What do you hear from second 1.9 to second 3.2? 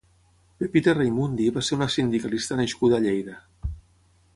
sindicalista nascuda a